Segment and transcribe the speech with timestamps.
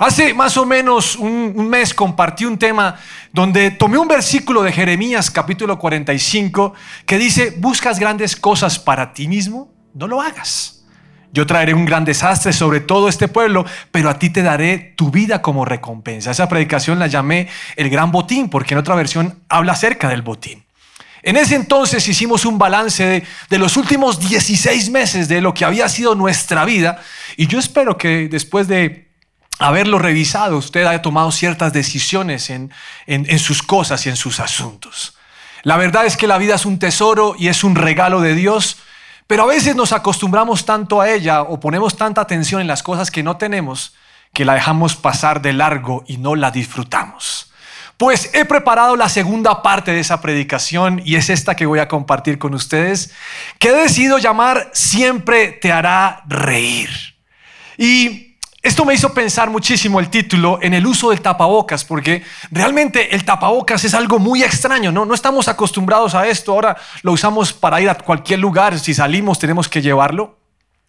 [0.00, 2.98] Hace más o menos un, mes compartí un tema
[3.34, 6.72] donde tomé un versículo de Jeremías capítulo 45
[7.04, 10.86] que dice, buscas grandes cosas para ti mismo, no lo hagas.
[11.34, 15.10] Yo traeré un gran desastre sobre todo este pueblo, pero a ti te daré tu
[15.10, 16.30] vida como recompensa.
[16.30, 20.64] Esa predicación la llamé el gran botín, porque en otra versión habla acerca del botín.
[21.22, 25.90] En ese entonces hicimos un balance de, los últimos 16 meses de lo que había
[25.90, 27.02] sido nuestra vida
[27.36, 29.09] y yo espero que después de
[29.60, 32.72] haberlo revisado, usted haya tomado ciertas decisiones en,
[33.06, 35.16] en, en, sus cosas y en sus asuntos.
[35.62, 38.78] La verdad es que la vida es un tesoro y es un regalo de Dios,
[39.26, 43.10] pero a veces nos acostumbramos tanto a ella o ponemos tanta atención en las cosas
[43.10, 43.94] que no tenemos
[44.32, 47.52] que la dejamos pasar de largo y no la disfrutamos.
[47.96, 51.88] Pues he preparado la segunda parte de esa predicación y es esta que voy a
[51.88, 53.12] compartir con ustedes,
[53.58, 56.88] que he decidido llamar Siempre te hará reír.
[57.76, 58.29] Y
[58.62, 63.24] esto me hizo pensar muchísimo el título en el uso del tapabocas, porque realmente el
[63.24, 65.06] tapabocas es algo muy extraño, ¿no?
[65.06, 69.38] No estamos acostumbrados a esto, ahora lo usamos para ir a cualquier lugar, si salimos
[69.38, 70.36] tenemos que llevarlo.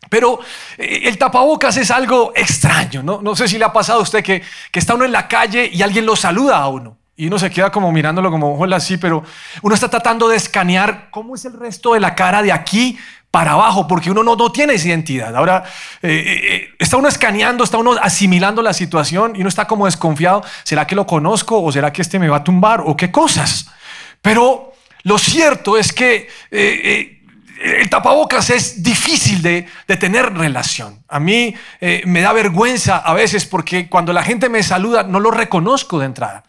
[0.10, 0.40] Pero
[0.78, 3.22] eh, el tapabocas es algo extraño, ¿no?
[3.22, 5.70] No sé si le ha pasado a usted que, que está uno en la calle
[5.72, 6.98] y alguien lo saluda a uno.
[7.16, 9.24] Y uno se queda como mirándolo como, hola, sí, pero
[9.62, 12.98] uno está tratando de escanear cómo es el resto de la cara de aquí
[13.32, 15.34] para abajo, porque uno no, no tiene esa identidad.
[15.36, 15.64] Ahora,
[16.02, 20.44] eh, eh, está uno escaneando, está uno asimilando la situación y uno está como desconfiado,
[20.64, 23.72] ¿será que lo conozco o será que este me va a tumbar o qué cosas?
[24.22, 24.74] Pero
[25.04, 27.22] lo cierto es que eh,
[27.64, 29.66] el tapabocas es difícil de
[30.00, 31.00] tener relación.
[31.08, 31.56] A mí
[32.06, 36.08] me da vergüenza a veces porque cuando la gente me saluda no lo reconozco de
[36.08, 36.44] entrada.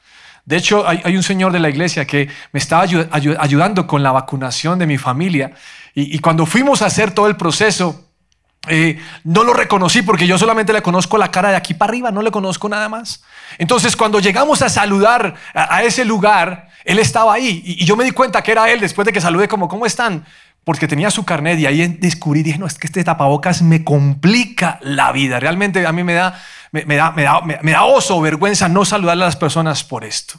[0.45, 4.79] De hecho, hay, un señor de la iglesia que me estaba ayudando con la vacunación
[4.79, 5.53] de mi familia
[5.95, 8.09] y, cuando fuimos a hacer todo el proceso,
[8.69, 12.11] eh, no lo reconocí porque yo solamente le conozco la cara de aquí para arriba,
[12.11, 13.23] no le conozco nada más.
[13.59, 17.95] Entonces, cuando llegamos a saludar a, a ese lugar, él estaba ahí y, y, yo
[17.95, 20.25] me di cuenta que era él después de que saludé como, ¿cómo están?
[20.65, 24.79] Porque tenía su carnet y ahí descubrí, dije, no, es que este tapabocas me complica
[24.83, 25.39] la vida.
[25.39, 26.41] Realmente a mí me da
[26.73, 30.05] me, da, me, da, me, da oso o vergüenza no saludar a las personas por
[30.05, 30.39] esto.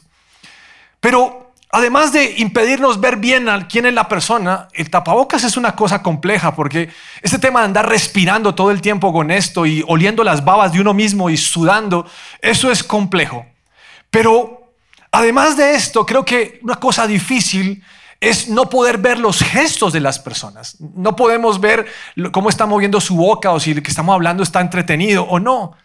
[1.00, 5.76] Pero además de impedirnos ver bien a quién es la persona, el tapabocas es una
[5.76, 6.90] cosa compleja porque
[7.22, 10.80] este tema de andar respirando todo el tiempo con esto y oliendo las babas de
[10.80, 12.04] uno mismo y sudando,
[12.40, 13.46] eso es complejo.
[14.10, 14.72] Pero
[15.12, 17.84] además de esto, creo que una cosa difícil
[18.20, 20.76] es no poder ver los gestos de las personas.
[20.80, 21.86] No podemos ver
[22.32, 25.76] cómo está moviendo su boca o si el que estamos hablando está entretenido o no.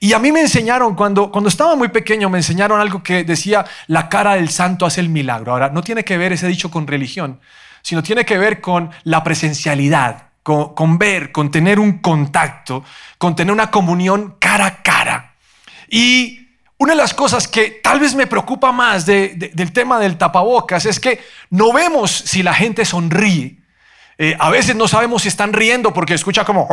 [0.00, 3.64] Y a mí me enseñaron, cuando, cuando estaba muy pequeño, me enseñaron algo que decía,
[3.86, 5.52] la cara del santo hace el milagro.
[5.52, 7.40] Ahora, no tiene que ver ese dicho con religión,
[7.82, 12.84] sino tiene que ver con la presencialidad, con, con ver, con tener un contacto,
[13.18, 15.34] con tener una comunión cara a cara.
[15.88, 19.98] Y una de las cosas que tal vez me preocupa más de, de, del tema
[19.98, 21.20] del tapabocas es que
[21.50, 23.56] no vemos si la gente sonríe.
[24.18, 26.66] Eh, a veces no sabemos si están riendo porque escucha como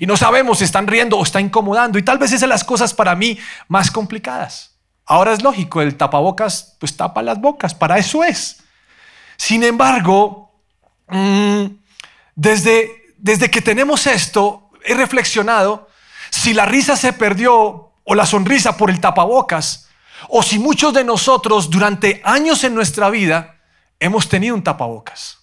[0.00, 1.98] y no sabemos si están riendo o está incomodando.
[1.98, 4.76] Y tal vez esas son las cosas para mí más complicadas.
[5.06, 8.62] Ahora es lógico, el tapabocas pues tapa las bocas, para eso es.
[9.38, 10.52] Sin embargo,
[11.08, 11.64] mmm,
[12.34, 15.88] desde, desde que tenemos esto, he reflexionado
[16.28, 19.88] si la risa se perdió o la sonrisa por el tapabocas,
[20.28, 23.56] o si muchos de nosotros durante años en nuestra vida
[24.00, 25.37] hemos tenido un tapabocas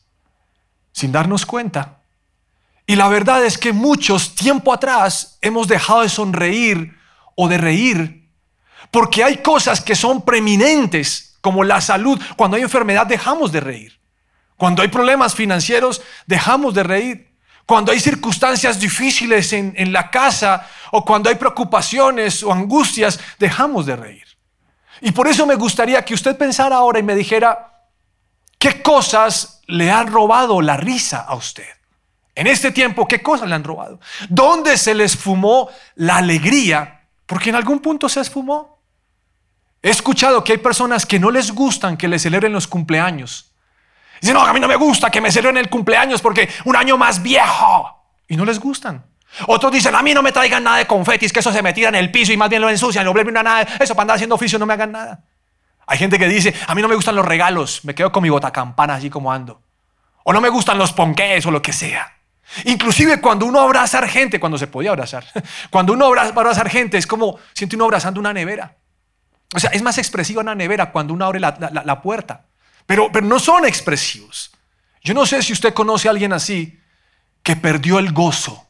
[0.95, 1.97] sin darnos cuenta.
[2.87, 6.97] Y la verdad es que muchos tiempo atrás hemos dejado de sonreír
[7.35, 8.29] o de reír
[8.91, 12.21] porque hay cosas que son preeminentes como la salud.
[12.37, 13.99] Cuando hay enfermedad dejamos de reír.
[14.55, 17.35] Cuando hay problemas financieros dejamos de reír.
[17.65, 23.85] Cuando hay circunstancias difíciles en, en la casa o cuando hay preocupaciones o angustias dejamos
[23.85, 24.25] de reír.
[25.01, 27.74] Y por eso me gustaría que usted pensara ahora y me dijera,
[28.65, 31.67] ¿qué cosas le han robado la risa a usted?
[32.33, 33.99] En este tiempo, ¿qué cosas le han robado?
[34.27, 37.01] ¿Dónde se les fumó la alegría?
[37.27, 38.79] Porque en algún punto se esfumó.
[39.83, 43.51] He escuchado que hay personas que no les gustan que les celebren los cumpleaños.
[44.19, 46.97] Dicen, no, a mí no me gusta que me celebren el cumpleaños porque un año
[46.97, 48.03] más viejo.
[48.27, 49.05] Y no les gustan.
[49.45, 51.89] Otros dicen, a mí no me traigan nada de confetis, que eso se me tira
[51.89, 54.33] en el piso y más bien lo ensucian, no me nada, eso para andar haciendo
[54.33, 55.23] oficio no me hagan nada.
[55.87, 58.29] Hay gente que dice, a mí no me gustan los regalos, me quedo con mi
[58.29, 59.61] botacampana así como ando.
[60.23, 62.11] O no me gustan los ponqués o lo que sea.
[62.65, 65.25] Inclusive cuando uno abraza gente, cuando se podía abrazar,
[65.69, 68.75] cuando uno abraza, abrazar gente es como siente uno abrazando una nevera.
[69.53, 72.45] O sea, es más expresiva una nevera cuando uno abre la, la, la puerta.
[72.85, 74.51] Pero, pero no son expresivos.
[75.03, 76.79] Yo no sé si usted conoce a alguien así
[77.43, 78.65] que perdió el gozo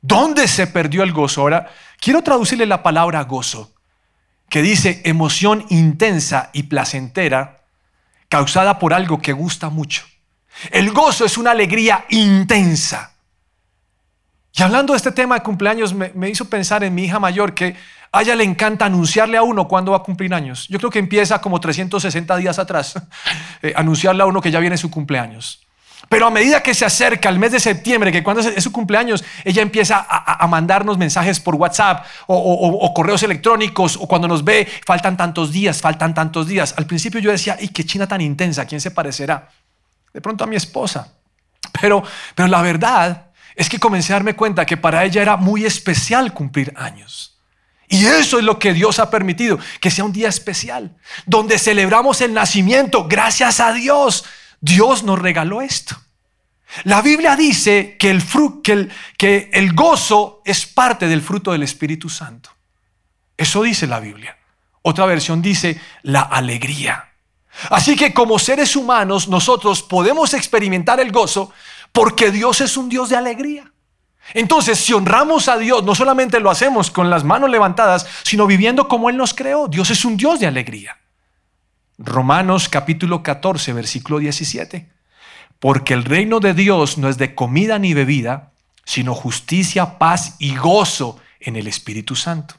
[0.00, 1.42] ¿Dónde se perdió el gozo?
[1.42, 1.70] Ahora,
[2.00, 3.72] quiero traducirle la palabra gozo,
[4.48, 7.64] que dice emoción intensa y placentera
[8.28, 10.04] causada por algo que gusta mucho.
[10.70, 13.12] El gozo es una alegría intensa.
[14.52, 17.76] Y hablando de este tema de cumpleaños, me, hizo pensar en mi hija mayor que
[18.10, 20.66] a ella le encanta anunciarle a uno cuándo va a cumplir años.
[20.68, 22.94] Yo creo que empieza como 360 días atrás,
[23.62, 25.60] eh, anunciarle a uno que ya viene su cumpleaños.
[26.08, 29.22] Pero a medida que se acerca el mes de septiembre, que cuando es su cumpleaños,
[29.44, 35.16] ella empieza a, mandarnos mensajes por WhatsApp o, correos electrónicos, o cuando nos ve, faltan
[35.16, 36.74] tantos días, faltan tantos días.
[36.78, 38.64] Al principio yo decía, ¡y qué china tan intensa!
[38.64, 39.50] ¿Quién se parecerá?
[40.14, 41.12] De pronto a mi esposa.
[41.80, 42.02] Pero,
[42.34, 46.32] pero la verdad es que comencé a darme cuenta que para ella era muy especial
[46.32, 47.38] cumplir años.
[47.88, 50.96] Y eso es lo que Dios ha permitido, que sea un día especial,
[51.26, 53.08] donde celebramos el nacimiento.
[53.08, 54.24] Gracias a Dios,
[54.60, 55.96] Dios nos regaló esto.
[56.84, 58.22] La Biblia dice que el,
[59.16, 62.50] que el, gozo es parte del fruto del Espíritu Santo.
[63.36, 64.36] Eso dice la Biblia.
[64.82, 67.08] Otra versión dice la alegría.
[67.70, 71.52] Así que como seres humanos nosotros podemos experimentar el gozo
[71.92, 73.72] porque Dios es un Dios de alegría.
[74.34, 78.86] Entonces, si honramos a Dios, no solamente lo hacemos con las manos levantadas, sino viviendo
[78.86, 79.68] como Él nos creó.
[79.68, 80.98] Dios es un Dios de alegría.
[81.98, 84.88] Romanos capítulo 14, versículo 17.
[85.58, 88.52] Porque el reino de Dios no es de comida ni bebida,
[88.84, 92.54] sino justicia, paz y gozo en el Espíritu Santo.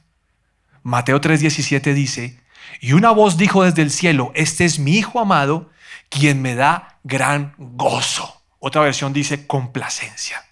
[0.83, 2.39] Mateo 3:17 dice,
[2.81, 5.69] y una voz dijo desde el cielo, este es mi Hijo amado,
[6.09, 8.41] quien me da gran gozo.
[8.59, 10.43] Otra versión dice complacencia.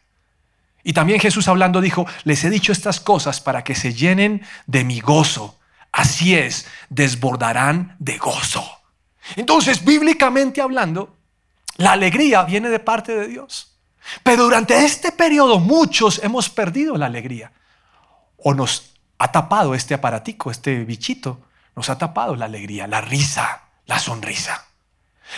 [0.84, 4.86] Y también Jesús hablando dijo, les he dicho estas cosas para que se llenen de
[4.86, 5.60] mi gozo.
[5.92, 8.77] Así es, desbordarán de gozo.
[9.36, 11.18] Entonces, bíblicamente hablando,
[11.78, 13.78] la alegría viene de parte de Dios.
[14.24, 17.52] Pero durante este periodo muchos hemos perdido la alegría.
[18.38, 21.42] O nos ha tapado este aparatico, este bichito,
[21.76, 24.66] nos ha tapado la alegría, la risa, la sonrisa.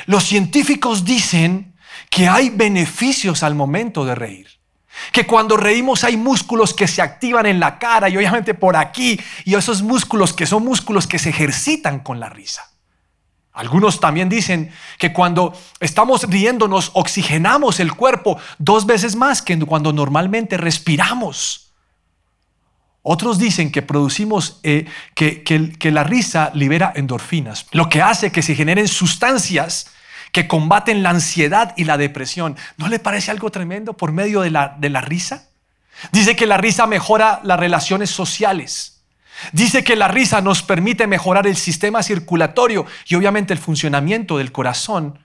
[0.06, 1.75] Los científicos dicen
[2.09, 4.47] que hay beneficios al momento de reír.
[5.12, 9.19] Que cuando reímos hay músculos que se activan en la cara y obviamente por aquí,
[9.45, 12.69] y esos músculos que son músculos que se ejercitan con la risa.
[13.59, 19.91] Algunos también dicen que cuando estamos riéndonos oxigenamos el cuerpo dos veces más que cuando
[19.91, 21.73] normalmente respiramos.
[23.01, 28.44] Otros dicen que producimos, eh, que, que la risa libera endorfinas, lo que hace que
[28.44, 29.88] se generen sustancias
[30.31, 32.56] que combaten la ansiedad y la depresión.
[32.77, 35.50] ¿No le parece algo tremendo por medio de la, de la risa?
[36.13, 38.99] Dice que la risa mejora las relaciones sociales.
[39.51, 44.51] Dice que la risa nos permite mejorar el sistema circulatorio y obviamente el funcionamiento del
[44.51, 45.19] corazón.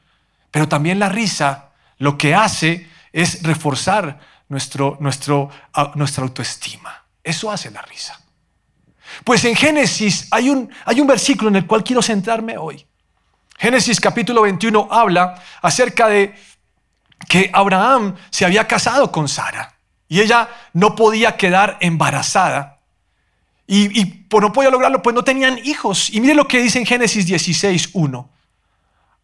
[0.50, 5.50] Pero también la risa lo que hace es reforzar nuestro, nuestro,
[5.94, 7.04] nuestra autoestima.
[7.22, 8.20] Eso hace la risa.
[9.24, 12.86] Pues en Génesis hay un, hay un versículo en el cual quiero centrarme hoy.
[13.56, 16.34] Génesis capítulo 21 habla acerca de
[17.28, 19.74] que Abraham se había casado con Sara
[20.08, 22.73] y ella no podía quedar embarazada.
[23.66, 26.10] Y, por no podía lograrlo, pues no tenían hijos.
[26.10, 28.30] Y mire lo que dice en Génesis 16, 1.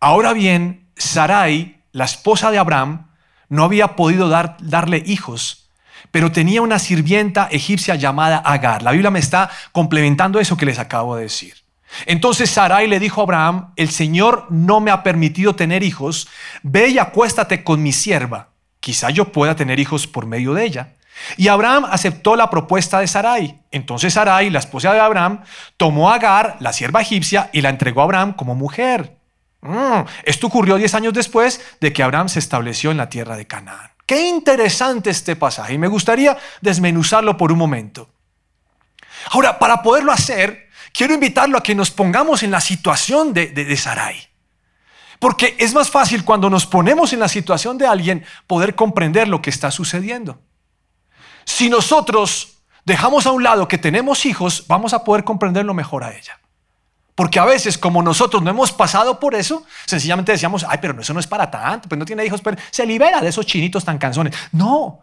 [0.00, 3.08] Ahora bien, Sarai, la esposa de Abraham,
[3.48, 5.68] no había podido dar, darle hijos,
[6.10, 8.82] pero tenía una sirvienta egipcia llamada Agar.
[8.82, 11.54] La Biblia me está complementando eso que les acabo de decir.
[12.06, 16.28] Entonces Sarai le dijo a Abraham, el Señor no me ha permitido tener hijos,
[16.62, 20.94] ve y acuéstate con mi sierva, quizá yo pueda tener hijos por medio de ella.
[21.36, 23.60] Y Abraham aceptó la propuesta de Sarai.
[23.70, 25.42] Entonces Sarai, la esposa de Abraham,
[25.76, 29.16] tomó a Agar, la sierva egipcia, y la entregó a Abraham como mujer.
[29.62, 33.46] Mm, esto ocurrió diez años después de que Abraham se estableció en la tierra de
[33.46, 33.90] Canaán.
[34.06, 38.08] Qué interesante este pasaje y me gustaría desmenuzarlo por un momento.
[39.30, 44.16] Ahora, para poderlo hacer, quiero invitarlo a que nos pongamos en la situación de, Sarai.
[45.18, 49.42] Porque es más fácil cuando nos ponemos en la situación de alguien poder comprender lo
[49.42, 50.40] que está sucediendo.
[51.44, 56.16] Si nosotros dejamos a un lado que tenemos hijos, vamos a poder comprenderlo mejor a
[56.16, 56.38] ella.
[57.14, 61.12] Porque a veces, como nosotros no hemos pasado por eso, sencillamente decíamos, ay, pero eso
[61.12, 63.98] no es para tanto, pues no tiene hijos, pero se libera de esos chinitos tan
[63.98, 64.34] canzones.
[64.52, 65.00] No,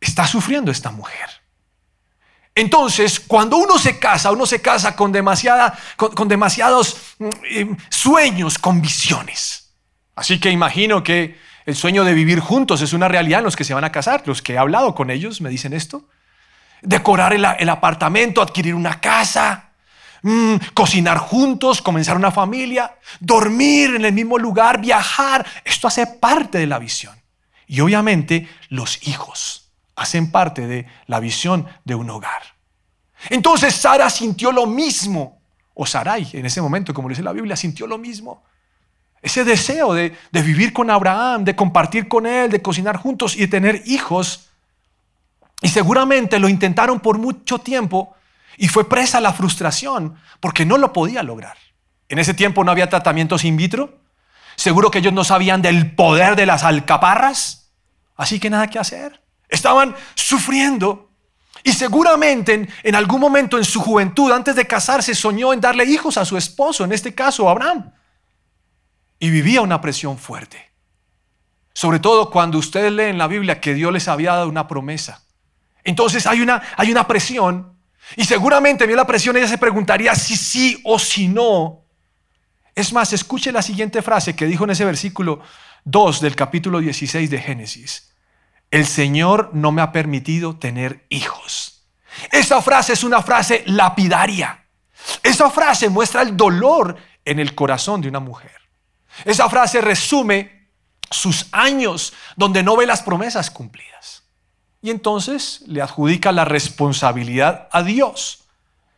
[0.00, 1.28] está sufriendo esta mujer.
[2.56, 8.58] Entonces, cuando uno se casa, uno se casa con, demasiada, con, demasiados mm, eh, sueños,
[8.58, 9.72] con visiones.
[10.14, 13.64] Así que imagino que el sueño de vivir juntos es una realidad en los que
[13.64, 14.22] se van a casar.
[14.26, 16.08] Los que he hablado con ellos me dicen esto.
[16.82, 19.70] Decorar el, apartamento, adquirir una casa,
[20.20, 25.46] mm, cocinar juntos, comenzar una familia, dormir en el mismo lugar, viajar.
[25.64, 27.18] Esto hace parte de la visión.
[27.66, 29.62] Y obviamente los hijos.
[29.96, 32.42] hacen parte de la visión de un hogar.
[33.30, 35.40] Entonces Sara sintió lo mismo,
[35.72, 38.42] o Sarai en ese momento, como dice la Biblia, sintió lo mismo.
[39.24, 43.40] Ese deseo de, de vivir con Abraham, de compartir con él, de cocinar juntos y
[43.40, 44.50] de tener hijos.
[45.62, 48.14] Y seguramente lo intentaron por mucho tiempo
[48.58, 51.56] y fue presa la frustración porque no lo podía lograr.
[52.10, 53.98] En ese tiempo no había tratamientos in vitro.
[54.56, 57.70] Seguro que ellos no sabían del poder de las alcaparras.
[58.16, 59.22] Así que nada que hacer.
[59.48, 61.12] Estaban sufriendo.
[61.62, 66.18] Y seguramente en, algún momento en su juventud, antes de casarse, soñó en darle hijos
[66.18, 67.90] a su esposo, en este caso Abraham.
[69.24, 70.70] Y vivía una presión fuerte.
[71.72, 75.22] Sobre todo cuando ustedes leen en la Biblia que Dios les había dado una promesa.
[75.82, 77.74] Entonces hay una, hay una presión.
[78.16, 81.86] Y seguramente vio la presión, ella se preguntaría si sí o si no.
[82.74, 85.40] Es más, escuche la siguiente frase que dijo en ese versículo
[85.84, 88.12] 2 del capítulo 16 de Génesis.
[88.70, 91.86] El Señor no me ha permitido tener hijos.
[92.30, 94.66] Esa frase es una frase lapidaria.
[95.22, 98.63] Esa frase muestra el dolor en el corazón de una mujer.
[99.24, 100.68] Esa frase resume
[101.10, 104.24] sus años donde no ve las promesas cumplidas.
[104.82, 108.44] Y entonces le adjudica la responsabilidad a Dios.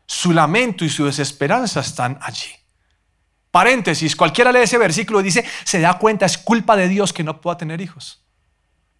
[0.06, 2.50] Su lamento y su desesperanza están allí.
[3.50, 7.24] Paréntesis, cualquiera lee ese versículo y dice, se da cuenta, es culpa de Dios que
[7.24, 8.22] no pueda tener hijos.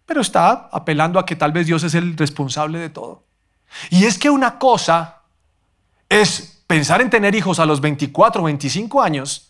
[0.05, 3.25] Pero está apelando a que tal vez Dios es el responsable de todo.
[3.89, 5.23] Y es que una cosa
[6.09, 9.46] es pensar en tener hijos a los 24 o 25 años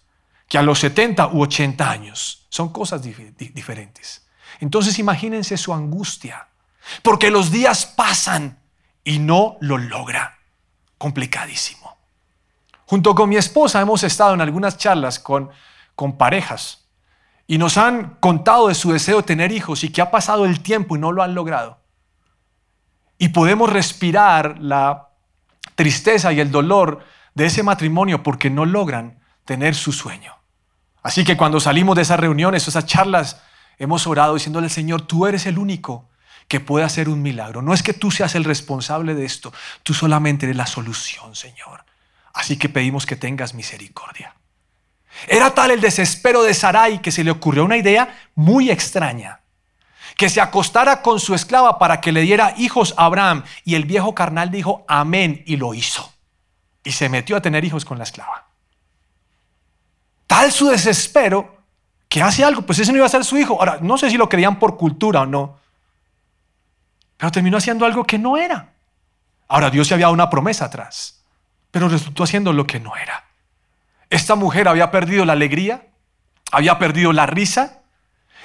[0.47, 2.45] que a los 70 u 80 años.
[2.49, 4.27] Son cosas diferentes.
[4.59, 6.47] Entonces imagínense su angustia,
[7.03, 8.59] porque los días pasan
[9.03, 10.39] y no lo logra.
[10.97, 11.97] Complicadísimo.
[12.85, 15.49] Junto con mi esposa hemos estado en algunas charlas con,
[15.95, 16.85] con parejas
[17.45, 20.61] y nos han contado de su deseo de tener hijos y que ha pasado el
[20.61, 21.79] tiempo y no lo han logrado.
[23.17, 25.09] Y podemos respirar la
[25.75, 30.36] tristeza y el dolor de ese matrimonio porque no logran tener su sueño.
[31.07, 33.41] Así que cuando salimos de esas reuniones, esas charlas,
[33.79, 36.09] hemos orado diciéndole Señor, tú eres el único
[36.49, 37.61] que puede hacer un milagro.
[37.61, 41.85] No es que tú seas el responsable de esto, tú solamente eres la solución, Señor.
[42.33, 44.35] Así que pedimos que tengas misericordia.
[45.29, 49.39] Era tal el desespero de Sarai que se le ocurrió una idea muy extraña.
[50.17, 53.45] Que se acostara con su esclava para que le diera hijos a Abraham.
[53.63, 56.11] Y el viejo carnal dijo, amén, y lo hizo.
[56.83, 58.46] Y se metió a tener hijos con la esclava.
[60.27, 61.57] Tal su desespero
[62.07, 63.55] que hace algo, pues ese no iba a ser su hijo.
[63.59, 65.57] Ahora, no sé si lo creían por cultura o no,
[67.17, 68.73] pero terminó haciendo algo que no era.
[69.47, 71.17] Ahora, Dios se había dado una promesa atrás
[71.71, 73.25] pero resultó haciendo lo que no era.
[74.09, 75.85] Esta mujer había perdido la alegría,
[76.51, 77.81] había perdido la risa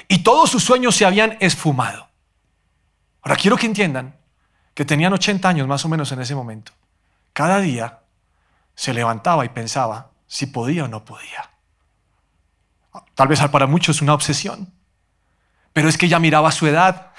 [0.09, 2.09] y todos sus sueños se habían esfumado.
[3.23, 4.17] Ahora quiero que entiendan
[4.75, 6.73] que tenían 80 años más o menos en ese momento.
[7.33, 8.01] Cada día
[8.75, 11.52] se levantaba y pensaba si podía o no podía.
[13.15, 14.73] Tal vez para muchos una obsesión,
[15.73, 17.13] pero es que ella miraba su edad,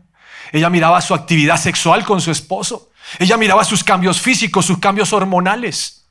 [0.52, 5.12] ella miraba su actividad sexual con su esposo, ella miraba sus cambios físicos, sus cambios
[5.12, 6.06] hormonales.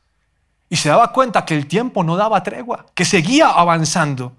[0.70, 4.36] Y se daba cuenta que el tiempo no daba tregua, que seguía avanzando.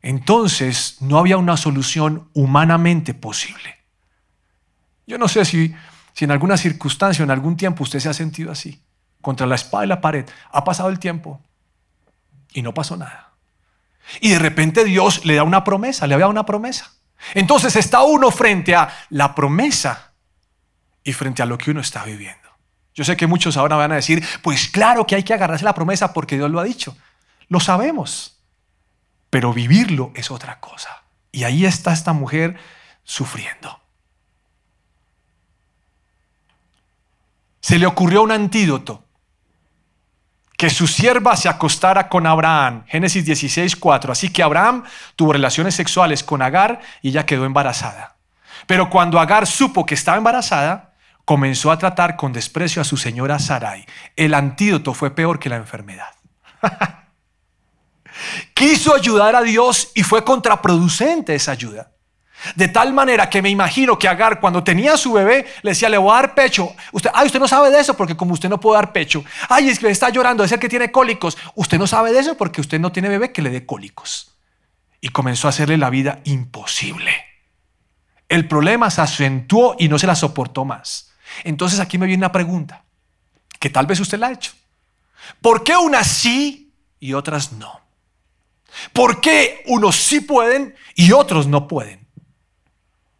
[0.00, 3.78] Entonces no había una solución humanamente posible.
[5.06, 5.74] Yo no sé si,
[6.12, 8.80] si en alguna circunstancia o en algún tiempo usted se ha sentido así,
[9.20, 10.28] contra la espada y la pared.
[10.52, 11.40] Ha pasado el tiempo
[12.52, 13.31] y no pasó nada.
[14.20, 16.92] Y de repente Dios le da una promesa, le había una promesa.
[17.34, 20.12] Entonces está uno frente a la promesa
[21.04, 22.48] y frente a lo que uno está viviendo.
[22.94, 25.74] Yo sé que muchos ahora van a decir, pues claro que hay que agarrarse la
[25.74, 26.96] promesa porque Dios lo ha dicho.
[27.48, 28.38] Lo sabemos,
[29.30, 31.02] pero vivirlo es otra cosa.
[31.30, 32.56] Y ahí está esta mujer
[33.04, 33.80] sufriendo.
[37.60, 39.04] Se le ocurrió un antídoto,
[40.62, 42.84] que su sierva se acostara con Abraham.
[42.86, 44.12] Génesis 16, 4.
[44.12, 44.84] Así que Abraham
[45.16, 48.14] tuvo relaciones sexuales con Agar y ella quedó embarazada.
[48.68, 53.40] Pero cuando Agar supo que estaba embarazada, comenzó a tratar con desprecio a su señora
[53.40, 53.84] Sarai.
[54.14, 56.10] El antídoto fue peor que la enfermedad.
[58.54, 61.90] Quiso ayudar a Dios y fue contraproducente esa ayuda.
[62.56, 65.98] De tal manera que me imagino que Agar cuando tenía su bebé le decía, le
[65.98, 66.74] voy a dar pecho.
[66.92, 69.24] Usted, ay, usted no sabe de eso porque como usted no puede dar pecho.
[69.48, 71.38] Ay, es que está llorando, es el que tiene cólicos.
[71.54, 74.36] Usted no sabe de eso porque usted no tiene bebé que le dé cólicos.
[75.00, 77.12] Y comenzó a hacerle la vida imposible.
[78.28, 81.12] El problema se acentuó y no se la soportó más.
[81.44, 82.84] Entonces aquí me viene una pregunta,
[83.58, 84.52] que tal vez usted la ha hecho.
[85.40, 87.80] ¿Por qué unas sí y otras no?
[88.92, 92.01] ¿Por qué unos sí pueden y otros no pueden?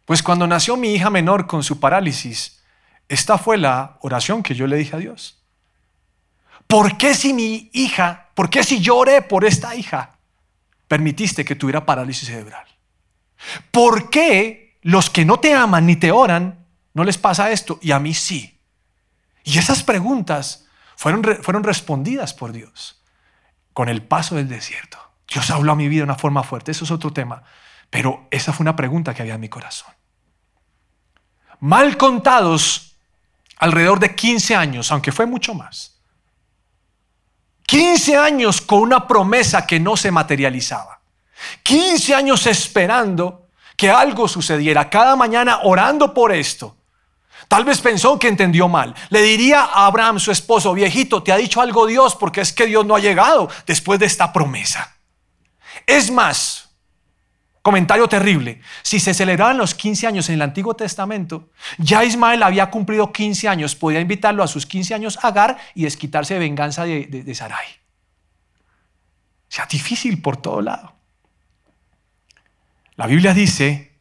[0.05, 2.61] Pues cuando nació mi hija menor con su parálisis,
[3.07, 5.41] esta fue la oración que yo le dije a Dios.
[6.67, 10.17] ¿Por qué si mi hija, por qué si lloré por esta hija,
[10.87, 12.65] permitiste que tuviera parálisis cerebral?
[13.71, 17.91] ¿Por qué los que no te aman ni te oran no les pasa esto y
[17.91, 18.59] a mí sí?
[19.43, 23.01] Y esas preguntas fueron, fueron respondidas por Dios
[23.73, 24.97] con el paso del desierto.
[25.27, 27.43] Dios habló a mi vida de una forma fuerte, eso es otro tema.
[27.93, 29.93] Pero esa fue una pregunta que había en mi corazón.
[31.59, 32.95] Mal contados,
[33.57, 35.93] alrededor de 15 años, aunque fue mucho más.
[37.67, 41.01] 15 años con una promesa que no se materializaba.
[41.61, 46.75] 15 años esperando que algo sucediera, cada mañana orando por esto.
[47.47, 48.95] Tal vez pensó que entendió mal.
[49.09, 52.65] Le diría a Abraham, su esposo, viejito, te ha dicho algo Dios porque es que
[52.65, 54.95] Dios no ha llegado después de esta promesa.
[55.85, 56.62] Es más,
[57.63, 62.69] comentario terrible, si se celebraban los 15 años en el Antiguo Testamento, ya Ismael había
[62.69, 66.83] cumplido 15 años, podía invitarlo a sus 15 años a Agar y desquitarse de venganza
[66.83, 67.65] de, de, Sarai.
[67.65, 70.93] O sea, difícil por todo lado.
[72.95, 73.93] La Biblia dice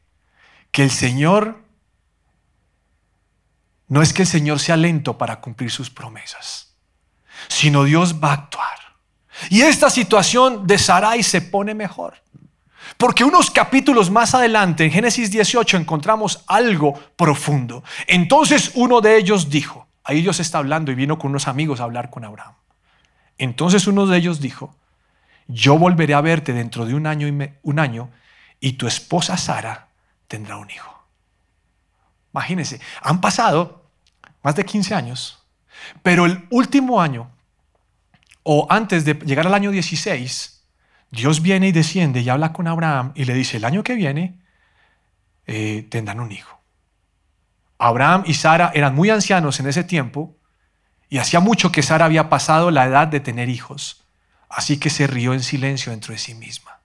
[0.73, 1.62] que el Señor
[3.87, 6.75] no es que el Señor sea lento para cumplir sus promesas,
[7.47, 8.78] sino Dios va a actuar.
[9.50, 12.23] Y esta situación de Sarai se pone mejor.
[12.96, 17.82] Porque unos capítulos más adelante, en Génesis 18, encontramos algo profundo.
[18.06, 21.84] Entonces uno de ellos dijo, ahí Dios está hablando y vino con unos amigos a
[21.84, 22.54] hablar con Abraham.
[23.38, 24.76] Entonces uno de ellos dijo,
[25.48, 28.10] yo volveré a verte dentro de un año y, un año
[28.60, 29.88] y tu esposa Sara
[30.28, 31.04] tendrá un hijo.
[32.32, 33.90] Imagínense, han pasado
[34.42, 35.44] más de 15 años,
[36.02, 37.30] pero el último año,
[38.42, 40.51] o antes de llegar al año 16,
[41.12, 44.38] Dios viene y desciende y habla con Abraham y le dice, el año que viene
[45.47, 46.59] eh, tendrán un hijo.
[47.78, 50.35] Abraham y Sara eran muy ancianos en ese tiempo
[51.11, 54.04] y hacía mucho que Sara había pasado la edad de tener hijos,
[54.49, 56.78] así que se rió en silencio dentro de sí misma.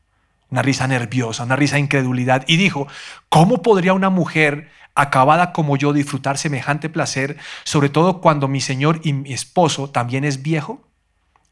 [0.50, 2.88] Una risa nerviosa, una risa de incredulidad y dijo,
[3.30, 9.00] ¿cómo podría una mujer acabada como yo disfrutar semejante placer, sobre todo cuando mi Señor
[9.06, 10.86] y mi esposo también es viejo?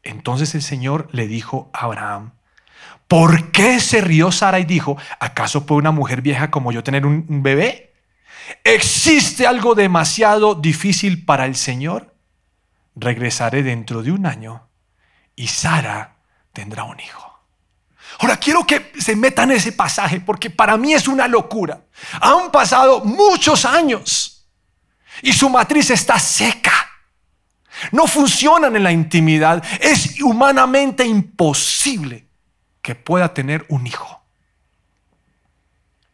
[0.02, 2.32] Entonces el Señor le dijo a Abraham,
[3.08, 7.06] ¿por qué se rió Sara y dijo, ¿acaso puede una mujer vieja como yo tener
[7.06, 7.94] un bebé?
[8.64, 12.14] ¿Existe algo demasiado difícil para el Señor?
[12.94, 14.68] Regresaré dentro de un año
[15.34, 16.16] y Sara
[16.52, 17.26] tendrá un hijo.
[18.18, 21.82] Ahora quiero que se metan ese pasaje porque para mí es una locura.
[22.20, 24.48] Han pasado muchos años
[25.22, 26.72] y su matriz está seca.
[27.92, 29.62] No funcionan en la intimidad.
[29.80, 32.25] Es humanamente imposible
[32.86, 34.22] que pueda tener un hijo.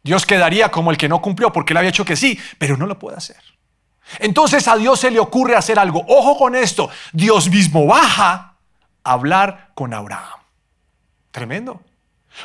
[0.02, 2.86] Dios quedaría como el que no cumplió porque le había hecho que sí, pero no
[2.86, 3.36] lo puede hacer.
[4.20, 6.02] Entonces a Dios se le ocurre hacer algo.
[6.08, 6.88] Ojo con esto.
[7.12, 8.54] Dios mismo baja
[9.04, 10.40] a hablar con Abraham.
[11.30, 11.82] Tremendo.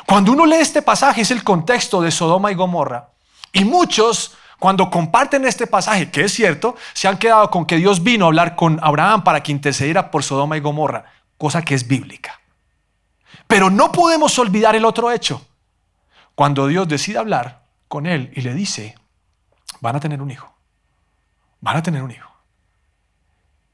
[0.04, 3.08] Cuando uno lee este pasaje es el contexto de Sodoma y Gomorra.
[3.54, 8.02] Y muchos, cuando comparten este pasaje, que es cierto, se han quedado con que Dios
[8.02, 11.06] vino a hablar con Abraham para que intercediera por Sodoma y Gomorra,
[11.38, 12.37] cosa que es bíblica.
[13.48, 15.44] Pero no podemos olvidar el otro hecho.
[16.36, 18.94] Cuando Dios decide hablar con él y le dice,
[19.80, 20.54] van a tener un hijo.
[21.60, 22.30] Van a tener un hijo.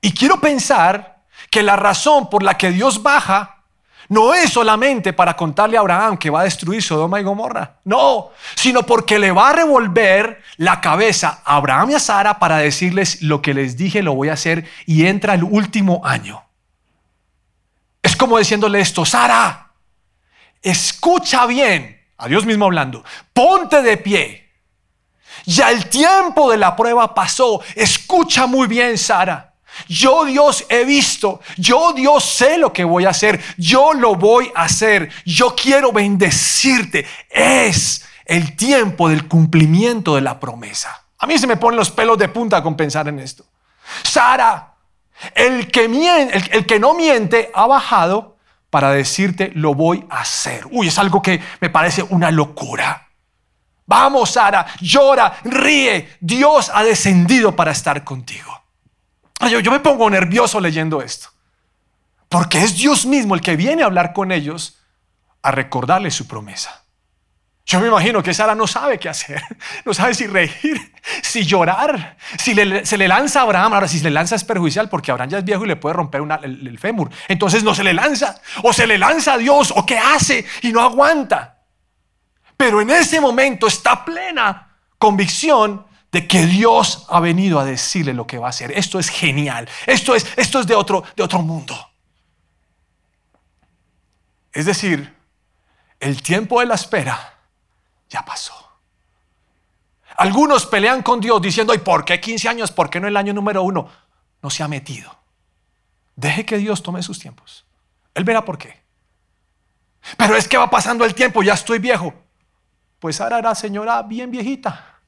[0.00, 3.54] Y quiero pensar que la razón por la que Dios baja
[4.08, 8.30] no es solamente para contarle a Abraham que va a destruir Sodoma y Gomorra, no,
[8.54, 13.22] sino porque le va a revolver la cabeza a Abraham y a Sara para decirles
[13.22, 16.42] lo que les dije lo voy a hacer y entra el último año.
[18.02, 19.63] Es como diciéndole esto, Sara,
[20.64, 24.50] escucha bien, a Dios mismo hablando, ponte de pie.
[25.46, 29.52] Ya el tiempo de la prueba pasó, escucha muy bien, Sara.
[29.88, 34.50] Yo Dios he visto, yo Dios sé lo que voy a hacer, yo lo voy
[34.54, 37.06] a hacer, yo quiero bendecirte.
[37.28, 41.04] Es el tiempo del cumplimiento de la promesa.
[41.18, 43.44] A mí se me ponen los pelos de punta con pensar en esto.
[44.02, 44.74] Sara,
[45.34, 45.84] el que,
[46.52, 48.33] el que no miente ha bajado
[48.74, 50.66] para decirte lo voy a hacer.
[50.68, 53.06] Uy, es algo que me parece una locura.
[53.86, 56.16] Vamos, Sara, llora, ríe.
[56.18, 58.64] Dios ha descendido para estar contigo.
[59.48, 61.28] Yo, me pongo nervioso leyendo esto,
[62.28, 64.80] porque es Dios mismo el que viene a hablar con ellos
[65.40, 66.82] a recordarle su promesa.
[67.66, 69.42] Yo me imagino que Sara no sabe qué hacer,
[69.86, 73.72] no sabe si reír, si llorar, si se le lanza a Abraham.
[73.72, 75.94] Ahora, si se le lanza es perjudicial porque Abraham ya es viejo y le puede
[75.94, 77.10] romper el, el, fémur.
[77.26, 80.72] Entonces no se le lanza, o se le lanza a Dios, o qué hace y
[80.72, 81.62] no aguanta.
[82.56, 88.26] Pero en ese momento está plena convicción de que Dios ha venido a decirle lo
[88.26, 88.72] que va a hacer.
[88.72, 89.68] Esto es genial.
[89.86, 91.74] Esto es, esto es de, otro, de otro mundo.
[94.52, 95.12] Es decir,
[95.98, 97.33] el tiempo de la espera
[98.14, 98.54] ya pasó.
[100.16, 102.70] Algunos pelean con Dios diciendo, ¿y por qué 15 años?
[102.70, 103.88] ¿Por qué no el año número uno?
[104.40, 105.12] No se ha metido.
[106.14, 107.64] Deje que Dios tome sus tiempos.
[108.14, 108.80] Él verá por qué.
[110.16, 112.14] Pero es que va pasando el tiempo, ya estoy viejo.
[113.00, 115.00] Pues ahora era señora bien viejita.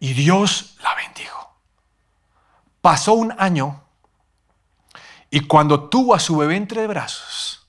[0.00, 1.54] Y Dios la bendijo.
[2.80, 3.84] Pasó un año
[5.30, 7.68] y cuando tuvo a su bebé entre brazos,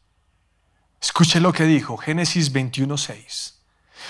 [0.99, 3.52] escuche lo que dijo Génesis 21:6.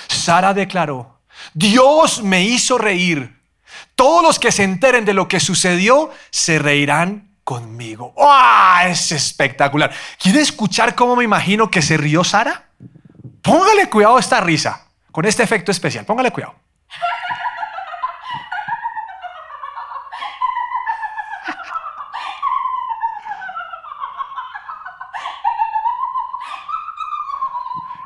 [0.07, 1.19] Sara declaró,
[1.53, 3.39] Dios me hizo reír.
[3.95, 8.13] Todos los que se enteren de lo que sucedió se reirán conmigo.
[8.17, 8.83] ¡Ah!
[8.87, 9.91] Es espectacular.
[10.21, 12.65] ¿Quiere escuchar cómo me imagino que se rió Sara?
[13.41, 16.05] Póngale cuidado a esta risa, con este efecto especial.
[16.05, 16.55] Póngale cuidado.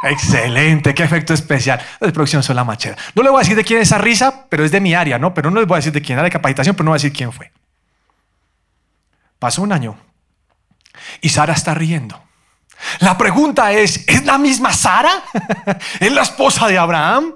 [0.09, 1.81] Excelente, qué efecto especial.
[1.99, 2.95] La producción son la machera.
[3.15, 5.19] No le voy a decir de quién es esa risa, pero es de mi área,
[5.19, 5.33] ¿no?
[5.33, 7.01] Pero no les voy a decir de quién era de capacitación, pero no voy a
[7.01, 7.51] decir quién fue.
[9.39, 9.97] Pasó un año
[11.21, 12.21] y Sara está riendo.
[12.99, 15.23] La pregunta es, ¿es la misma Sara?
[15.99, 17.35] ¿Es la esposa de Abraham?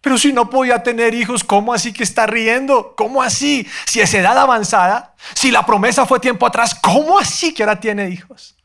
[0.00, 2.94] Pero si no podía tener hijos, ¿cómo así que está riendo?
[2.96, 3.68] ¿Cómo así?
[3.86, 8.08] Si es edad avanzada, si la promesa fue tiempo atrás, ¿cómo así que ahora tiene
[8.10, 8.56] hijos?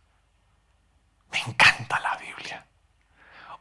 [1.32, 2.31] Me encanta la vida.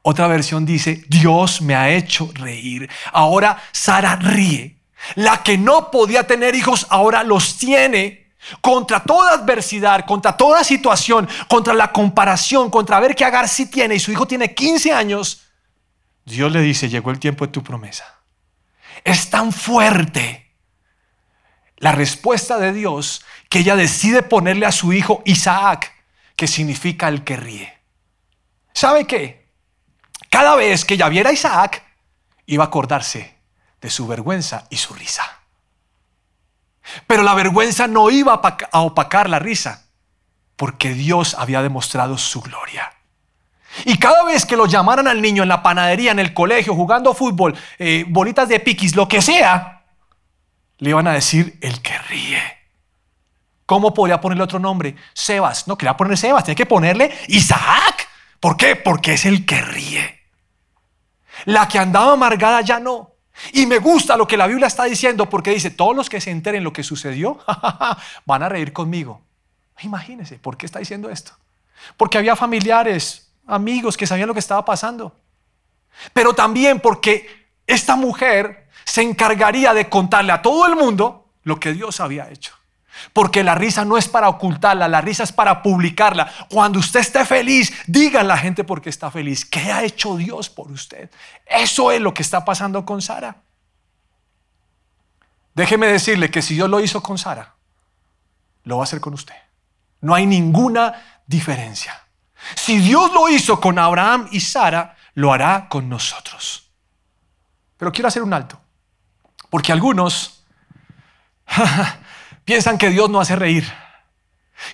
[0.03, 2.89] Otra versión dice, Dios me ha hecho reír.
[3.13, 4.77] Ahora Sara ríe.
[5.15, 8.33] La que no podía tener hijos ahora los tiene.
[8.63, 13.97] Contra toda adversidad, contra toda situación, contra la comparación, contra ver que Agar sí tiene
[13.97, 15.43] y su hijo tiene 15 años,
[16.25, 18.05] Dios le dice, llegó el tiempo de tu promesa.
[19.05, 20.55] Es tan fuerte
[21.77, 25.93] la respuesta de Dios que ella decide ponerle a su hijo Isaac,
[26.37, 27.79] que significa el que ríe.
[28.73, 29.40] ¿Sabe qué?
[30.31, 31.83] Cada vez que ella viera a Isaac,
[32.47, 33.37] iba a acordarse
[33.81, 35.25] de su vergüenza y su risa.
[37.07, 38.41] Pero la vergüenza no iba
[38.73, 39.87] a opacar la risa,
[40.57, 42.93] porque Dios había demostrado su gloria.
[43.85, 47.15] Y cada vez que lo llamaran al niño en la panadería, en el colegio, jugando
[47.15, 49.83] fútbol, eh, bolitas de piquis, lo que sea,
[50.79, 52.43] le iban a decir el que ríe.
[53.67, 54.97] ¿Cómo podría ponerle otro nombre?
[55.13, 55.69] Sebas.
[55.69, 58.09] No quería poner Sebas, tiene que ponerle Isaac.
[58.41, 58.75] ¿Por qué?
[58.75, 60.20] Porque es el que ríe.
[61.45, 63.11] La que andaba amargada ya no.
[63.53, 66.31] Y me gusta lo que la Biblia está diciendo porque dice, todos los que se
[66.31, 67.39] enteren lo que sucedió
[68.27, 69.23] van a reír conmigo.
[69.83, 71.33] Imagínense, ¿por qué está diciendo esto?
[71.97, 75.17] Porque había familiares, amigos que sabían lo que estaba pasando.
[76.13, 81.73] Pero también porque esta mujer se encargaría de contarle a todo el mundo lo que
[81.73, 82.55] Dios había hecho.
[83.13, 86.31] Porque la risa no es para ocultarla, la risa es para publicarla.
[86.49, 89.45] Cuando usted esté feliz, diga a la gente por qué está feliz.
[89.45, 91.11] ¿Qué ha hecho Dios por usted?
[91.47, 93.37] Eso es lo que está pasando con Sara.
[95.55, 97.55] Déjeme decirle que si Dios lo hizo con Sara,
[98.65, 99.35] lo va a hacer con usted.
[100.01, 102.01] No hay ninguna diferencia.
[102.55, 106.71] Si Dios lo hizo con Abraham y Sara, lo hará con nosotros.
[107.77, 108.61] Pero quiero hacer un alto.
[109.51, 110.45] Porque algunos
[112.51, 113.73] piensan que Dios no hace reír.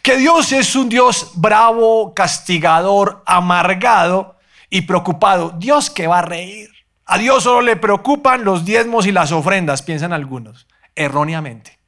[0.01, 4.39] Que Dios es un Dios bravo, castigador, amargado
[4.71, 5.51] y preocupado.
[5.59, 6.71] Dios que va a reír.
[7.05, 11.79] A Dios solo le preocupan los diezmos y las ofrendas, piensan algunos, erróneamente.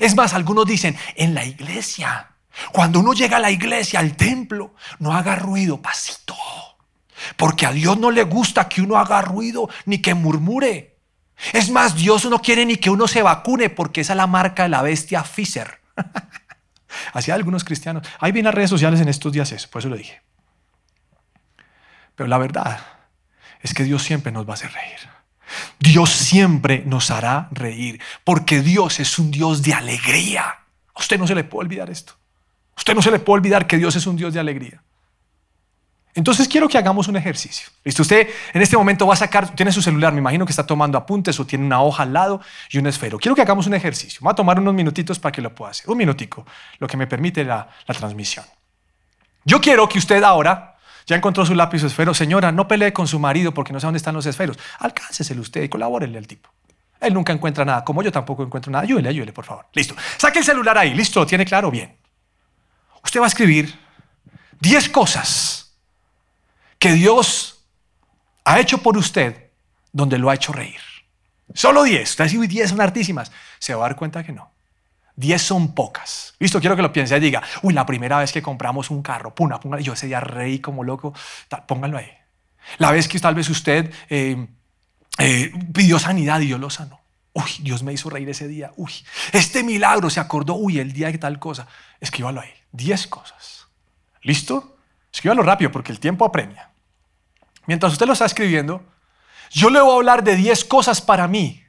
[0.00, 2.30] Es más, algunos dicen, en la iglesia,
[2.72, 6.34] cuando uno llega a la iglesia, al templo, no haga ruido, pasito.
[7.36, 10.93] Porque a Dios no le gusta que uno haga ruido ni que murmure.
[11.52, 14.64] Es más, Dios no quiere ni que uno se vacune porque esa es la marca
[14.64, 15.80] de la bestia Pfizer.
[17.12, 18.06] Así algunos cristianos.
[18.20, 20.22] Ahí vienen las redes sociales en estos días eso, por eso lo dije.
[22.14, 22.80] Pero la verdad
[23.60, 25.14] es que Dios siempre nos va a hacer reír.
[25.78, 30.60] Dios siempre nos hará reír porque Dios es un Dios de alegría.
[30.96, 32.14] Usted no se le puede olvidar esto.
[32.76, 34.82] Usted no se le puede olvidar que Dios es un Dios de alegría.
[36.14, 37.68] Entonces quiero que hagamos un ejercicio.
[37.82, 38.02] ¿Listo?
[38.02, 40.96] Usted en este momento va a sacar, tiene su celular, me imagino que está tomando
[40.96, 43.18] apuntes o tiene una hoja al lado y un esfero.
[43.18, 44.20] Quiero que hagamos un ejercicio.
[44.24, 45.90] Va a tomar unos minutitos para que lo pueda hacer.
[45.90, 46.46] Un minutico,
[46.78, 48.44] lo que me permite la, transmisión.
[49.44, 53.08] Yo quiero que usted ahora, ya encontró su lápiz o esfero, señora, no pelee con
[53.08, 54.56] su marido porque no sabe dónde están los esferos.
[54.78, 56.48] Alcánceselo usted y colabórele al tipo.
[57.00, 58.84] Él nunca encuentra nada, como yo tampoco encuentro nada.
[58.84, 59.66] Ayúdele, ayúdele, por favor.
[59.74, 59.96] Listo.
[60.16, 60.94] Saque el celular ahí.
[60.94, 61.70] Listo, ¿tiene claro?
[61.70, 61.94] Bien.
[63.02, 63.78] Usted va a escribir
[64.60, 65.63] 10 cosas
[66.78, 67.64] que Dios
[68.44, 69.50] ha hecho por usted
[69.92, 70.80] donde lo ha hecho reír.
[71.54, 72.10] Solo 10.
[72.10, 73.30] Usted dice, uy, 10 son hartísimas.
[73.58, 74.52] Se va a dar cuenta que no.
[75.16, 76.34] 10 son pocas.
[76.38, 79.34] Listo, quiero que lo piense y diga, uy, la primera vez que compramos un carro,
[79.34, 81.14] puna, puna, yo ese día reí como loco,
[81.66, 82.10] pónganlo ahí.
[82.78, 84.48] La vez que tal vez usted eh,
[85.18, 87.00] eh, pidió sanidad y yo lo sanó.
[87.32, 88.72] Uy, Dios me hizo reír ese día.
[88.76, 88.92] Uy,
[89.32, 90.54] este milagro se acordó.
[90.54, 91.66] Uy, el día de tal cosa.
[92.00, 92.50] Escríbalo ahí.
[92.72, 93.66] 10 cosas.
[94.22, 94.73] ¿Listo?
[95.14, 96.70] Escríbalo rápido porque el tiempo apremia.
[97.66, 98.84] Mientras usted lo está escribiendo,
[99.52, 101.62] yo le voy a hablar de 10 cosas para mí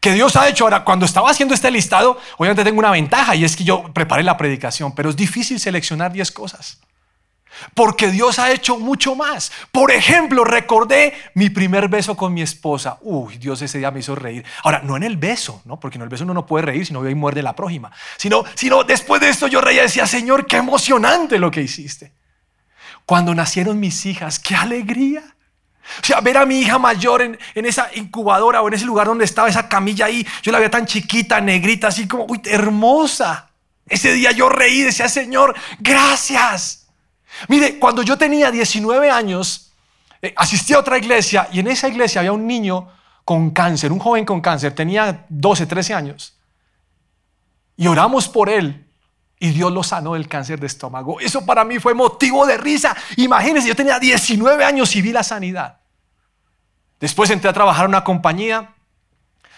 [0.00, 0.64] que Dios ha hecho.
[0.64, 4.24] Ahora, cuando estaba haciendo este listado, obviamente tengo una ventaja y es que yo preparé
[4.24, 6.80] la predicación, pero es difícil seleccionar 10 cosas.
[7.72, 9.52] Porque Dios ha hecho mucho más.
[9.70, 12.98] Por ejemplo, recordé mi primer beso con mi esposa.
[13.00, 14.44] Uy, Dios ese día me hizo reír.
[14.64, 15.78] Ahora, no en el beso, ¿no?
[15.78, 17.92] Porque en el beso uno no puede reír, sino que ahí muerde la prójima.
[18.16, 22.12] Sino, sino después de esto yo reía y decía, Señor, qué emocionante lo que hiciste.
[23.04, 25.22] Cuando nacieron mis hijas, qué alegría.
[26.02, 29.24] O sea, ver a mi hija mayor en, esa incubadora o en ese lugar donde
[29.24, 33.50] estaba esa camilla ahí, yo la veía tan chiquita, negrita, así como, uy, hermosa.
[33.88, 36.88] Ese día yo reí, decía, Señor, gracias.
[37.48, 39.72] Mire, cuando yo tenía 19 años,
[40.22, 42.88] eh, asistí a otra iglesia y en esa iglesia había un niño
[43.24, 46.36] con cáncer, un joven con cáncer, tenía 12, 13 años.
[47.76, 48.85] Y oramos por él
[49.38, 51.20] y Dios lo sanó del cáncer de estómago.
[51.20, 52.96] Eso para mí fue motivo de risa.
[53.16, 55.80] Imagínense, yo tenía 19 años y vi la sanidad.
[56.98, 58.72] Después entré a trabajar en una compañía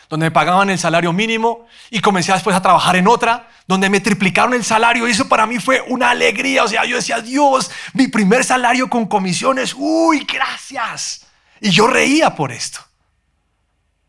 [0.09, 4.01] donde me pagaban el salario mínimo y comencé después a trabajar en otra donde me
[4.01, 6.65] triplicaron el salario y eso para mí fue una alegría.
[6.65, 11.27] O sea, yo decía, Dios, mi primer salario con comisiones, uy, gracias.
[11.61, 12.81] Y yo reía por esto.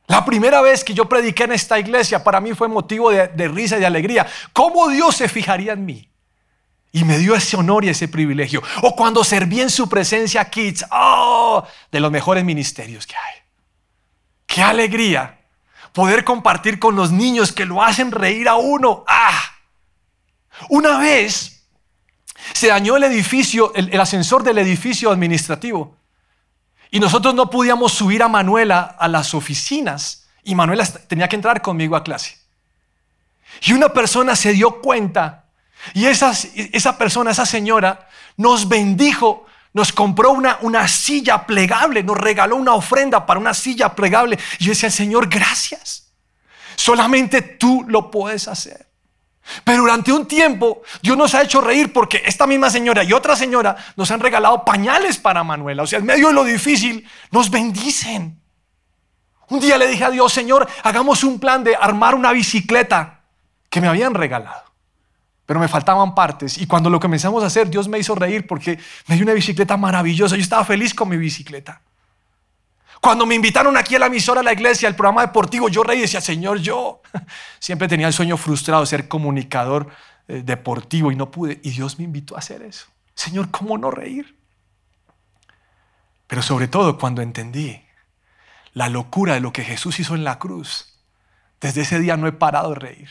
[0.10, 3.78] La primera vez que yo prediqué en esta iglesia para mí fue motivo de, risa
[3.78, 4.26] y de alegría.
[4.54, 6.10] ¿Cómo Dios se fijaría en mí?
[6.92, 8.64] Y me dio ese honor y ese privilegio.
[8.82, 13.36] O cuando serví en su presencia Kids, oh, de los mejores ministerios que hay.
[14.48, 15.42] Qué alegría
[15.94, 19.04] poder compartir con los niños que lo hacen reír a uno.
[19.08, 19.40] Ah,
[20.70, 21.68] una vez
[22.54, 25.99] se dañó el edificio, el ascensor del edificio administrativo.
[26.92, 31.62] Y nosotros no podíamos subir a Manuela a las oficinas y Manuela tenía que entrar
[31.62, 32.38] conmigo a clase.
[33.62, 35.46] Y una persona se dio cuenta
[35.94, 42.18] y esa, esa persona, esa señora, nos bendijo, nos compró una, una silla plegable, nos
[42.18, 44.38] regaló una ofrenda para una silla plegable.
[44.60, 46.12] Y yo decía, Señor, gracias.
[46.76, 48.89] Solamente tú lo puedes hacer.
[49.64, 53.36] Pero durante un tiempo Dios nos ha hecho reír porque esta misma señora y otra
[53.36, 55.84] señora nos han regalado pañales para Manuela.
[55.84, 58.40] O sea, en medio de lo difícil nos bendicen.
[59.50, 63.22] Un día le dije a Dios, Señor, hagamos un plan de armar una bicicleta
[63.70, 64.64] que me habían regalado.
[65.46, 68.78] Pero me faltaban partes y cuando lo comenzamos a hacer, Dios me hizo reír porque
[69.08, 70.36] me dio una bicicleta maravillosa.
[70.36, 71.82] Yo estaba feliz con mi bicicleta.
[73.02, 76.00] Cuando me invitaron aquí a la emisora, a la iglesia, al programa deportivo, yo reí
[76.00, 77.02] y decía, Señor, yo
[77.60, 79.88] siempre tenía el sueño frustrado de ser comunicador
[80.28, 81.60] eh, deportivo y no pude.
[81.64, 82.88] Y Dios me invitó a hacer eso.
[83.16, 84.38] Señor, ¿cómo no reír?
[86.28, 87.82] Pero sobre todo cuando entendí
[88.74, 91.00] la locura de lo que Jesús hizo en la cruz,
[91.62, 93.10] desde ese día no he parado de reír.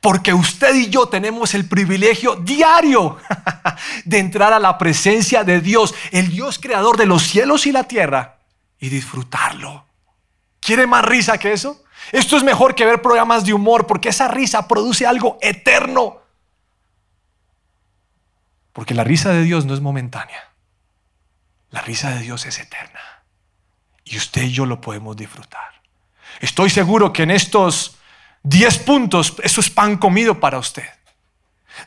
[0.00, 3.16] Porque usted y yo tenemos el privilegio diario
[4.04, 7.84] de entrar a la presencia de Dios, el Dios creador de los cielos y la
[7.84, 8.39] tierra
[8.80, 9.84] y disfrutarlo.
[10.58, 11.82] ¿Quiere más risa que eso?
[12.12, 16.18] Esto es mejor que ver programas de humor porque esa risa produce algo eterno.
[18.72, 20.50] Porque la risa de Dios no es momentánea.
[21.70, 23.00] La risa de Dios es eterna.
[24.04, 25.70] Y usted y yo lo podemos disfrutar.
[26.40, 27.96] Estoy seguro que en estos
[28.42, 30.88] 10 puntos eso es pan comido para usted.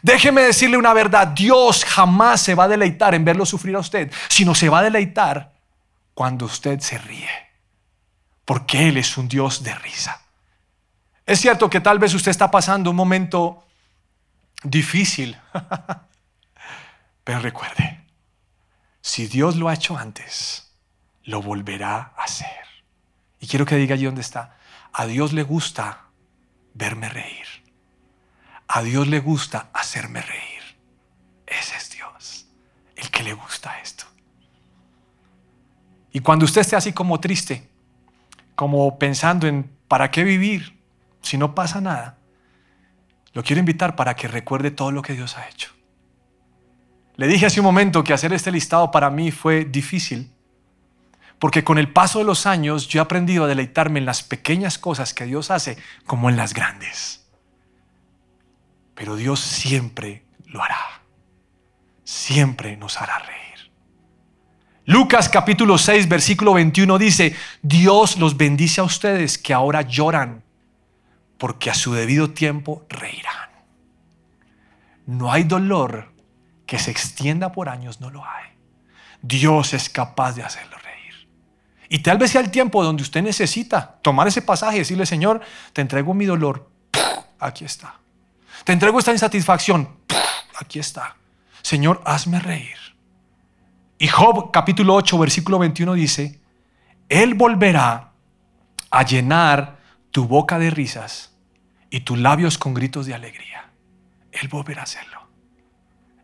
[0.01, 4.11] Déjeme decirle una verdad, Dios jamás se va a deleitar en verlo sufrir a usted,
[4.29, 5.52] sino se va a deleitar
[6.13, 7.29] cuando usted se ríe,
[8.45, 10.21] porque Él es un Dios de risa.
[11.25, 13.65] Es cierto que tal vez usted está pasando un momento
[14.63, 15.37] difícil,
[17.23, 18.05] pero recuerde,
[19.01, 20.71] si Dios lo ha hecho antes,
[21.23, 22.63] lo volverá a hacer.
[23.39, 24.57] Y quiero que diga allí donde está,
[24.91, 26.05] a Dios le gusta
[26.73, 27.47] verme reír.
[28.67, 30.77] A Dios le gusta hacerme reír.
[31.45, 32.47] Ese es Dios,
[32.95, 34.05] el que le gusta esto.
[36.13, 37.67] Y cuando usted esté así como triste,
[38.55, 40.79] como pensando en ¿para qué vivir
[41.21, 42.17] si no pasa nada?
[43.33, 45.71] Lo quiero invitar para que recuerde todo lo que Dios ha hecho.
[47.15, 50.31] Le dije hace un momento que hacer este listado para mí fue difícil,
[51.39, 54.77] porque con el paso de los años yo he aprendido a deleitarme en las pequeñas
[54.77, 57.27] cosas que Dios hace como en las grandes.
[58.93, 61.01] Pero Dios siempre lo hará.
[62.03, 63.52] Siempre nos hará reír.
[64.85, 70.43] Lucas capítulo 6, versículo 21 dice, Dios los bendice a ustedes que ahora lloran,
[71.37, 73.49] porque a su debido tiempo reirán.
[75.05, 76.11] No hay dolor
[76.65, 78.49] que se extienda por años, no lo hay.
[79.21, 81.29] Dios es capaz de hacerlo reír.
[81.87, 85.39] Y tal vez sea el tiempo donde usted necesita tomar ese pasaje y decirle, Señor,
[85.71, 86.69] te entrego mi dolor,
[87.39, 87.95] aquí está.
[88.65, 89.95] Te entrego esta insatisfacción,
[90.59, 91.15] aquí está.
[91.61, 92.82] Señor, hazme reír.
[94.03, 96.41] Y Job capítulo 8, versículo 21 dice,
[97.07, 98.11] Él volverá
[98.91, 99.77] a llenar
[100.11, 101.31] tu boca de risas
[101.89, 103.69] y tus labios con gritos de alegría.
[104.33, 105.21] Él volverá a hacerlo.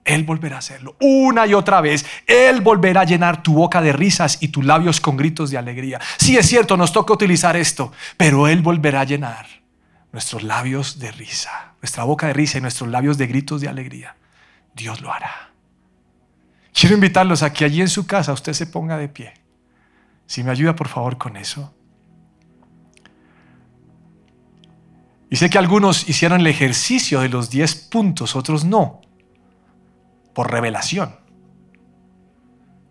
[0.03, 2.05] Él volverá a hacerlo una y otra vez.
[2.27, 6.01] Él volverá a llenar tu boca de risas y tus labios con gritos de alegría.
[6.17, 9.47] Sí es cierto, nos toca utilizar esto, pero Él volverá a llenar
[10.11, 14.17] nuestros labios de risa, nuestra boca de risa y nuestros labios de gritos de alegría.
[14.75, 15.48] Dios lo hará.
[16.79, 19.33] Quiero invitarlos a que allí en su casa usted se ponga de pie.
[20.25, 21.73] Si me ayuda por favor con eso.
[25.29, 29.01] Y sé que algunos hicieron el ejercicio de los 10 puntos, otros no
[30.33, 31.17] por revelación.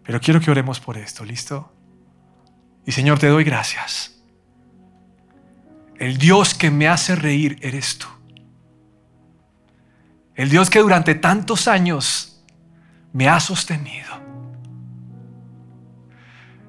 [0.04, 1.72] Pero quiero que oremos por esto, ¿listo?
[2.84, 4.20] Y Señor, te doy gracias.
[5.98, 8.06] El Dios que me hace reír eres tú.
[10.34, 12.27] El Dios que durante tantos años
[13.12, 14.08] me ha sostenido.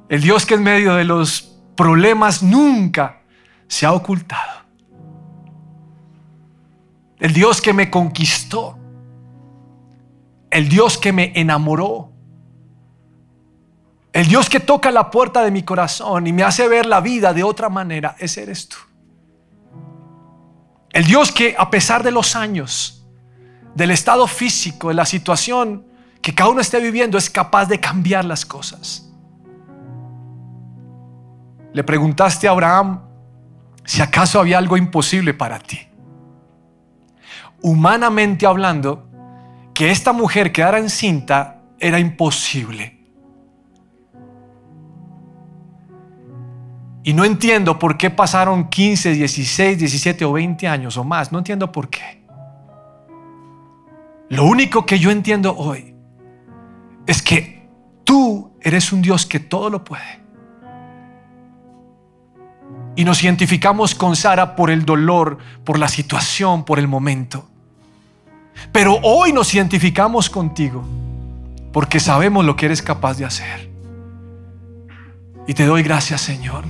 [0.07, 3.21] El Dios que en medio de los problemas nunca
[3.67, 4.59] se ha ocultado.
[7.19, 8.79] El Dios que me conquistó
[10.51, 12.11] el Dios que me enamoró,
[14.11, 17.33] el Dios que toca la puerta de mi corazón y me hace ver la vida
[17.33, 18.77] de otra manera, ese eres tú.
[20.91, 23.05] El Dios que a pesar de los años,
[23.75, 25.85] del estado físico, de la situación
[26.21, 29.09] que cada uno esté viviendo, es capaz de cambiar las cosas.
[31.73, 33.01] Le preguntaste a Abraham
[33.85, 35.79] si acaso había algo imposible para ti.
[37.61, 39.07] Humanamente hablando,
[39.73, 42.99] que esta mujer quedara encinta era imposible.
[47.03, 51.31] Y no entiendo por qué pasaron 15, 16, 17 o 20 años o más.
[51.31, 52.23] No entiendo por qué.
[54.29, 55.95] Lo único que yo entiendo hoy
[57.05, 57.67] es que
[58.03, 60.19] tú eres un Dios que todo lo puede.
[62.95, 67.47] Y nos identificamos con Sara por el dolor, por la situación, por el momento.
[68.71, 70.83] Pero hoy nos identificamos contigo
[71.71, 73.69] porque sabemos lo que eres capaz de hacer.
[75.47, 76.65] Y te doy gracias, Señor.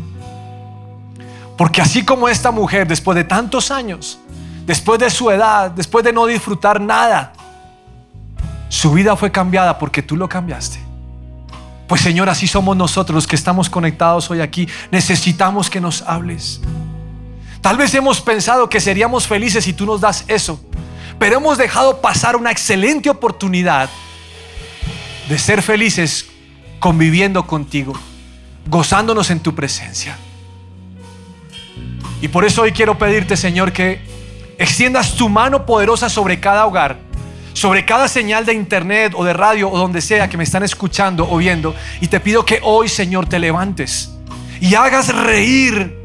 [1.57, 4.19] Porque así como esta mujer, después de tantos años,
[4.65, 7.33] después de su edad, después de no disfrutar nada,
[8.69, 10.79] su vida fue cambiada porque tú lo cambiaste.
[11.87, 14.69] Pues Señor, así somos nosotros los que estamos conectados hoy aquí.
[14.91, 16.61] Necesitamos que nos hables.
[17.61, 20.61] Tal vez hemos pensado que seríamos felices si tú nos das eso
[21.19, 23.89] pero hemos dejado pasar una excelente oportunidad
[25.27, 26.27] de ser felices
[26.79, 27.93] conviviendo contigo,
[28.67, 30.17] gozándonos en tu presencia.
[32.21, 34.01] Y por eso hoy quiero pedirte, Señor, que
[34.57, 36.97] extiendas tu mano poderosa sobre cada hogar,
[37.53, 41.27] sobre cada señal de internet o de radio o donde sea que me están escuchando
[41.29, 41.75] o viendo.
[42.01, 44.11] Y te pido que hoy, Señor, te levantes
[44.61, 45.97] y hagas reír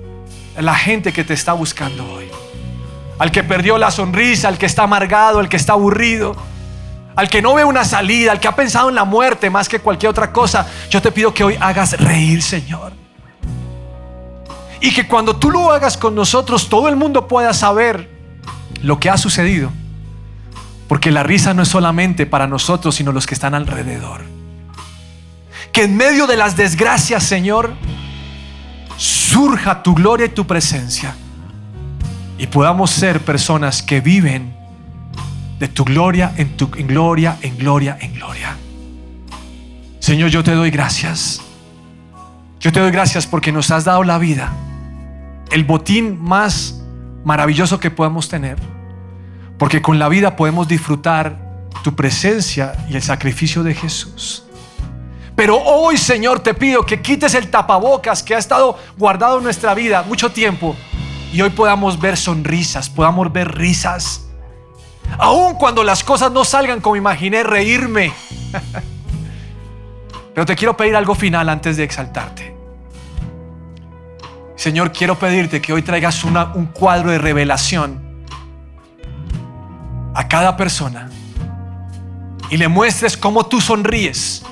[0.56, 2.24] a la gente que te está buscando hoy
[3.18, 6.34] al que perdió la sonrisa, al que está amargado, al que está aburrido,
[7.16, 9.78] al que no ve una salida, al que ha pensado en la muerte más que
[9.78, 12.92] cualquier otra cosa, yo te pido que hoy hagas reír, Señor.
[14.80, 18.10] Y que cuando tú lo hagas con nosotros, todo el mundo pueda saber
[18.82, 19.70] lo que ha sucedido.
[20.88, 24.22] Porque la risa no es solamente para nosotros, sino los que están alrededor.
[25.72, 27.74] Que en medio de las desgracias, Señor,
[28.96, 31.14] surja tu gloria y tu presencia
[32.38, 34.54] y podamos ser personas que viven
[35.58, 38.56] de tu gloria en tu gloria, en gloria, en gloria.
[40.00, 41.40] Señor, yo te doy gracias.
[42.60, 44.52] Yo te doy gracias porque nos has dado la vida,
[45.50, 46.82] el botín más
[47.24, 48.56] maravilloso que podemos tener,
[49.58, 51.38] porque con la vida podemos disfrutar
[51.82, 54.44] tu presencia y el sacrificio de Jesús.
[55.36, 59.74] Pero hoy, Señor, te pido que quites el tapabocas que ha estado guardado en nuestra
[59.74, 60.76] vida mucho tiempo
[61.32, 64.26] y hoy podamos ver sonrisas, podamos ver risas.
[65.18, 68.12] Aun cuando las cosas no salgan como imaginé, reírme.
[70.34, 72.54] Pero te quiero pedir algo final antes de exaltarte.
[74.56, 78.13] Señor, quiero pedirte que hoy traigas un cuadro de revelación
[80.14, 81.10] a cada persona
[82.50, 84.44] y le muestres cómo tú sonríes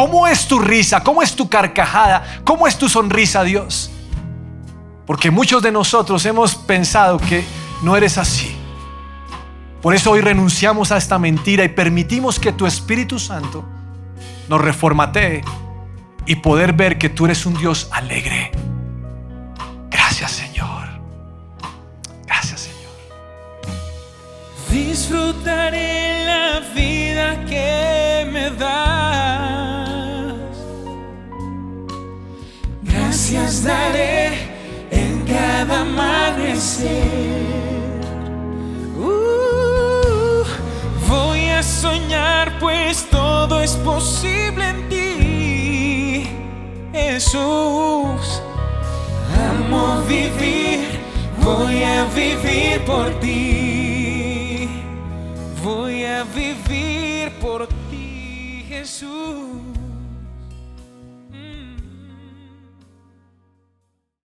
[0.00, 1.02] ¿Cómo es tu risa?
[1.02, 2.24] ¿Cómo es tu carcajada?
[2.42, 3.90] ¿Cómo es tu sonrisa, Dios?
[5.06, 7.44] Porque muchos de nosotros hemos pensado que
[7.82, 8.56] no eres así.
[9.82, 13.62] Por eso hoy renunciamos a esta mentira y permitimos que tu Espíritu Santo
[14.48, 15.42] nos reformatee
[16.24, 18.52] y poder ver que tú eres un Dios alegre.
[24.86, 30.32] Disfrutaré la vida que me das.
[32.82, 34.30] Gracias daré
[34.90, 37.02] en cada amanecer.
[38.96, 40.44] Uh,
[41.08, 46.26] voy a soñar pues todo es posible en ti,
[46.92, 48.42] Jesús.
[49.50, 50.80] Amo vivir,
[51.44, 53.89] voy a vivir por ti.
[56.04, 59.79] A vivir por ti, Jesús.